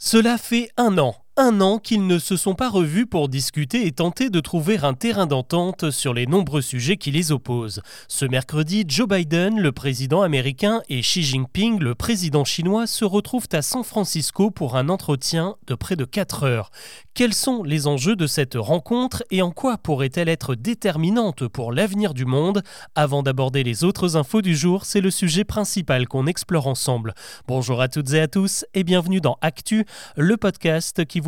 [0.00, 3.92] Cela fait un an un an qu'ils ne se sont pas revus pour discuter et
[3.92, 7.80] tenter de trouver un terrain d'entente sur les nombreux sujets qui les opposent.
[8.08, 13.46] Ce mercredi, Joe Biden, le président américain, et Xi Jinping, le président chinois, se retrouvent
[13.52, 16.72] à San Francisco pour un entretien de près de 4 heures.
[17.14, 22.14] Quels sont les enjeux de cette rencontre et en quoi pourrait-elle être déterminante pour l'avenir
[22.14, 22.64] du monde?
[22.96, 27.14] Avant d'aborder les autres infos du jour, c'est le sujet principal qu'on explore ensemble.
[27.46, 29.84] Bonjour à toutes et à tous et bienvenue dans Actu,
[30.16, 31.27] le podcast qui vous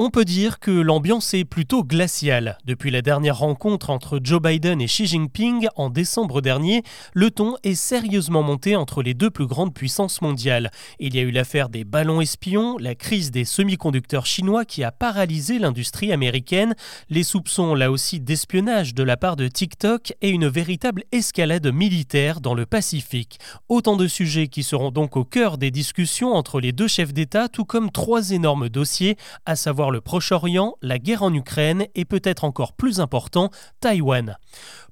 [0.00, 2.56] on peut dire que l'ambiance est plutôt glaciale.
[2.64, 6.84] Depuis la dernière rencontre entre Joe Biden et Xi Jinping en décembre dernier,
[7.14, 10.70] le ton est sérieusement monté entre les deux plus grandes puissances mondiales.
[11.00, 14.92] Il y a eu l'affaire des ballons espions, la crise des semi-conducteurs chinois qui a
[14.92, 16.76] paralysé l'industrie américaine,
[17.10, 22.40] les soupçons là aussi d'espionnage de la part de TikTok et une véritable escalade militaire
[22.40, 23.40] dans le Pacifique.
[23.68, 27.48] Autant de sujets qui seront donc au cœur des discussions entre les deux chefs d'État,
[27.48, 32.44] tout comme trois énormes dossiers, à savoir le Proche-Orient, la guerre en Ukraine et peut-être
[32.44, 33.50] encore plus important,
[33.80, 34.36] Taïwan.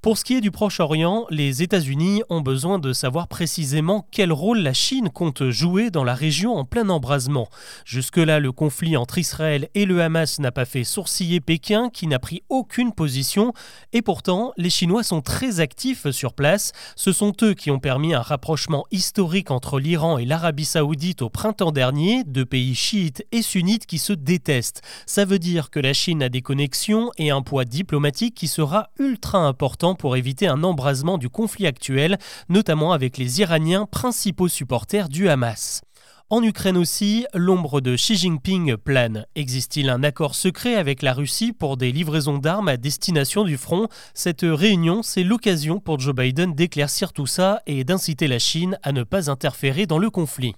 [0.02, 4.58] Pour ce qui est du Proche-Orient, les États-Unis ont besoin de savoir précisément quel rôle
[4.58, 7.48] la Chine compte jouer dans la région en plein embrasement.
[7.84, 12.18] Jusque-là, le conflit entre Israël et le Hamas n'a pas fait sourciller Pékin, qui n'a
[12.18, 13.52] pris aucune position,
[13.92, 16.72] et pourtant, les Chinois sont très actifs sur place.
[16.94, 21.30] Ce sont eux qui ont permis un rapprochement historique entre l'Iran et l'Arabie saoudite au
[21.30, 24.82] printemps dernier, deux pays chiites et sunnites qui se détestent.
[25.06, 28.90] Ça veut dire que la Chine a des connexions et un poids diplomatique qui sera
[28.98, 35.08] ultra important pour éviter un embrasement du conflit actuel, notamment avec les Iraniens principaux supporters
[35.08, 35.85] du Hamas.
[36.28, 39.26] En Ukraine aussi, l'ombre de Xi Jinping plane.
[39.36, 43.86] Existe-t-il un accord secret avec la Russie pour des livraisons d'armes à destination du front?
[44.12, 48.90] Cette réunion, c'est l'occasion pour Joe Biden d'éclaircir tout ça et d'inciter la Chine à
[48.90, 50.56] ne pas interférer dans le conflit.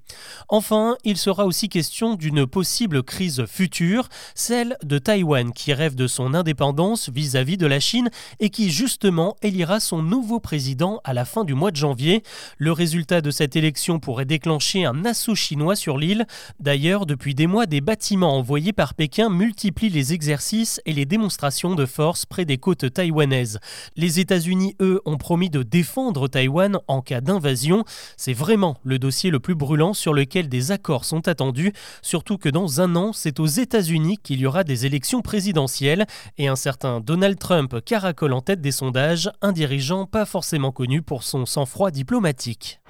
[0.48, 6.06] Enfin, il sera aussi question d'une possible crise future, celle de Taïwan qui rêve de
[6.06, 8.08] son indépendance vis-à-vis de la Chine
[8.40, 12.22] et qui justement élira son nouveau président à la fin du mois de janvier.
[12.56, 16.26] Le résultat de cette élection pourrait déclencher un assaut chinois sur l'île.
[16.60, 21.74] D'ailleurs, depuis des mois, des bâtiments envoyés par Pékin multiplient les exercices et les démonstrations
[21.74, 23.58] de force près des côtes taïwanaises.
[23.96, 27.84] Les États-Unis, eux, ont promis de défendre Taïwan en cas d'invasion.
[28.16, 32.48] C'est vraiment le dossier le plus brûlant sur lequel des accords sont attendus, surtout que
[32.48, 36.06] dans un an, c'est aux États-Unis qu'il y aura des élections présidentielles
[36.38, 41.02] et un certain Donald Trump caracole en tête des sondages, un dirigeant pas forcément connu
[41.02, 42.80] pour son sang-froid diplomatique.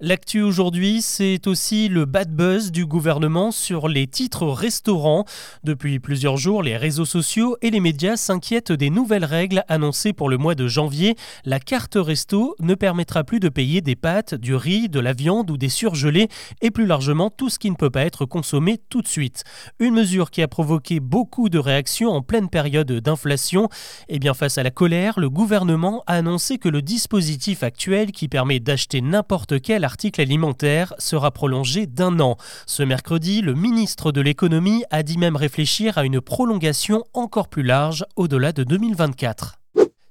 [0.00, 5.24] L'actu aujourd'hui, c'est aussi le bad buzz du gouvernement sur les titres restaurants.
[5.62, 10.28] Depuis plusieurs jours, les réseaux sociaux et les médias s'inquiètent des nouvelles règles annoncées pour
[10.28, 11.14] le mois de janvier.
[11.44, 15.48] La carte resto ne permettra plus de payer des pâtes, du riz, de la viande
[15.52, 16.26] ou des surgelés
[16.60, 19.44] et plus largement tout ce qui ne peut pas être consommé tout de suite.
[19.78, 23.66] Une mesure qui a provoqué beaucoup de réactions en pleine période d'inflation.
[24.08, 28.10] Et eh bien face à la colère, le gouvernement a annoncé que le dispositif actuel
[28.10, 32.36] qui permet d'acheter n'importe quel article alimentaire sera prolongé d'un an.
[32.66, 37.62] Ce mercredi, le ministre de l'économie a dit même réfléchir à une prolongation encore plus
[37.62, 39.58] large au-delà de 2024.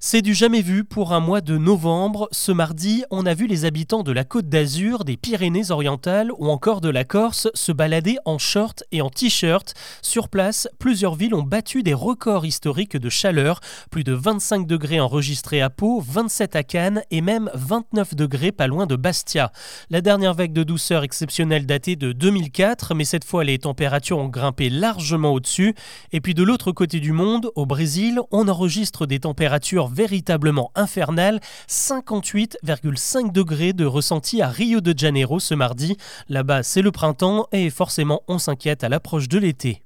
[0.05, 2.27] C'est du jamais vu pour un mois de novembre.
[2.33, 6.81] Ce mardi, on a vu les habitants de la Côte d'Azur, des Pyrénées-Orientales ou encore
[6.81, 9.73] de la Corse se balader en short et en t-shirt.
[10.01, 13.61] Sur place, plusieurs villes ont battu des records historiques de chaleur.
[13.91, 18.67] Plus de 25 degrés enregistrés à Pau, 27 à Cannes et même 29 degrés pas
[18.67, 19.53] loin de Bastia.
[19.89, 24.27] La dernière vague de douceur exceptionnelle datée de 2004, mais cette fois les températures ont
[24.27, 25.73] grimpé largement au-dessus.
[26.11, 31.39] Et puis de l'autre côté du monde, au Brésil, on enregistre des températures véritablement infernal,
[31.69, 35.97] 58,5 degrés de ressenti à Rio de Janeiro ce mardi.
[36.29, 39.82] Là-bas, c'est le printemps et forcément on s'inquiète à l'approche de l'été.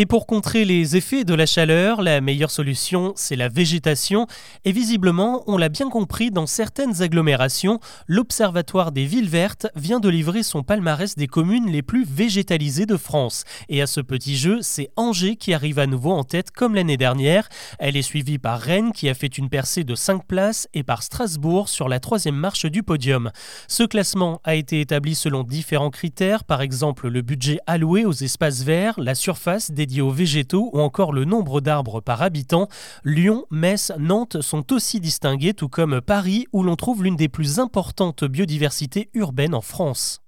[0.00, 4.28] Et pour contrer les effets de la chaleur, la meilleure solution, c'est la végétation.
[4.64, 10.08] Et visiblement, on l'a bien compris, dans certaines agglomérations, l'Observatoire des villes vertes vient de
[10.08, 13.42] livrer son palmarès des communes les plus végétalisées de France.
[13.68, 16.96] Et à ce petit jeu, c'est Angers qui arrive à nouveau en tête comme l'année
[16.96, 17.48] dernière.
[17.80, 21.02] Elle est suivie par Rennes qui a fait une percée de 5 places et par
[21.02, 23.32] Strasbourg sur la troisième marche du podium.
[23.66, 28.62] Ce classement a été établi selon différents critères, par exemple le budget alloué aux espaces
[28.62, 32.68] verts, la surface des aux végétaux ou encore le nombre d'arbres par habitant,
[33.04, 37.58] Lyon, Metz, Nantes sont aussi distingués, tout comme Paris où l'on trouve l'une des plus
[37.58, 40.20] importantes biodiversités urbaines en France.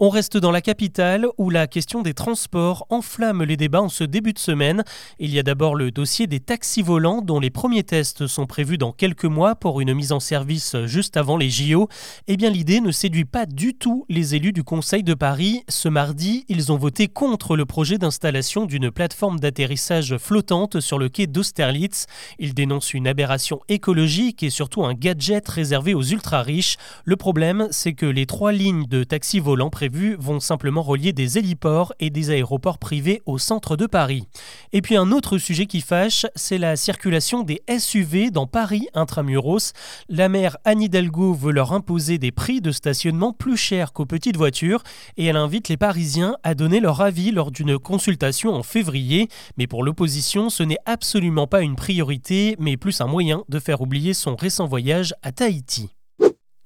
[0.00, 4.02] On reste dans la capitale où la question des transports enflamme les débats en ce
[4.02, 4.82] début de semaine.
[5.20, 8.76] Il y a d'abord le dossier des taxis volants dont les premiers tests sont prévus
[8.76, 11.88] dans quelques mois pour une mise en service juste avant les JO.
[12.26, 15.62] Eh bien l'idée ne séduit pas du tout les élus du Conseil de Paris.
[15.68, 21.08] Ce mardi, ils ont voté contre le projet d'installation d'une plateforme d'atterrissage flottante sur le
[21.08, 22.06] quai d'Austerlitz.
[22.40, 26.78] Ils dénoncent une aberration écologique et surtout un gadget réservé aux ultra riches.
[27.04, 31.92] Le problème, c'est que les trois lignes de taxis volants vont simplement relier des héliports
[32.00, 34.24] et des aéroports privés au centre de Paris.
[34.72, 39.72] Et puis un autre sujet qui fâche, c'est la circulation des SUV dans Paris intramuros.
[40.08, 44.36] La maire Anne Hidalgo veut leur imposer des prix de stationnement plus chers qu'aux petites
[44.36, 44.82] voitures
[45.16, 49.28] et elle invite les Parisiens à donner leur avis lors d'une consultation en février.
[49.56, 53.80] Mais pour l'opposition, ce n'est absolument pas une priorité, mais plus un moyen de faire
[53.80, 55.90] oublier son récent voyage à Tahiti.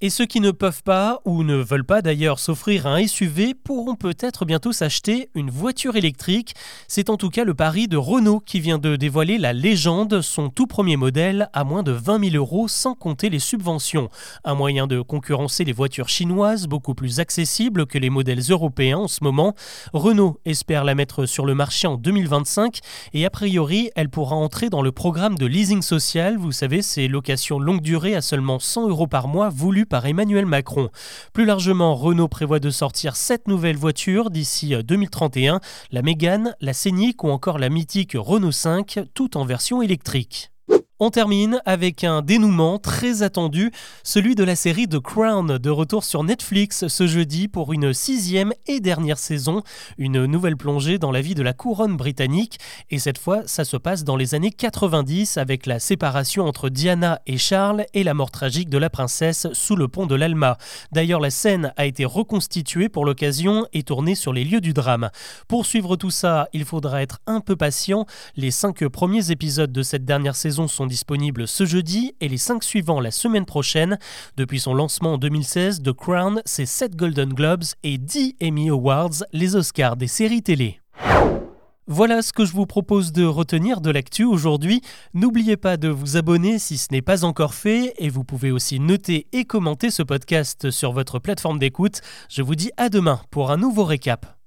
[0.01, 3.97] Et ceux qui ne peuvent pas, ou ne veulent pas d'ailleurs s'offrir un SUV, pourront
[3.97, 6.55] peut-être bientôt s'acheter une voiture électrique.
[6.87, 10.51] C'est en tout cas le pari de Renault qui vient de dévoiler la légende, son
[10.51, 14.09] tout premier modèle à moins de 20 000 euros sans compter les subventions.
[14.45, 19.09] Un moyen de concurrencer les voitures chinoises beaucoup plus accessibles que les modèles européens en
[19.09, 19.57] ce moment.
[19.93, 22.79] Renault espère la mettre sur le marché en 2025
[23.15, 26.37] et a priori elle pourra entrer dans le programme de leasing social.
[26.37, 30.47] Vous savez, ces locations longue durée à seulement 100 euros par mois voulues par Emmanuel
[30.47, 30.91] Macron.
[31.33, 35.59] Plus largement, Renault prévoit de sortir sept nouvelles voitures d'ici 2031, euh,
[35.91, 40.51] la Mégane, la Scénic ou encore la mythique Renault 5, toutes en version électrique.
[41.01, 43.71] On termine avec un dénouement très attendu,
[44.03, 48.53] celui de la série The Crown, de retour sur Netflix ce jeudi pour une sixième
[48.67, 49.63] et dernière saison,
[49.97, 52.59] une nouvelle plongée dans la vie de la couronne britannique,
[52.91, 57.21] et cette fois ça se passe dans les années 90 avec la séparation entre Diana
[57.29, 60.59] et Charles et la mort tragique de la princesse sous le pont de l'Alma.
[60.91, 65.11] D'ailleurs la scène a été reconstituée pour l'occasion et tournée sur les lieux du drame.
[65.47, 68.05] Pour suivre tout ça, il faudra être un peu patient,
[68.35, 72.65] les cinq premiers épisodes de cette dernière saison sont disponibles ce jeudi et les 5
[72.65, 73.99] suivants la semaine prochaine.
[74.37, 79.25] Depuis son lancement en 2016, The Crown, c'est 7 Golden Globes et 10 Emmy Awards,
[79.33, 80.81] les Oscars des séries télé.
[81.91, 84.83] Voilà ce que je vous propose de retenir de l'actu aujourd'hui.
[85.15, 88.79] N'oubliez pas de vous abonner si ce n'est pas encore fait et vous pouvez aussi
[88.79, 92.03] noter et commenter ce podcast sur votre plateforme d'écoute.
[92.29, 94.38] Je vous dis à demain pour un nouveau récap.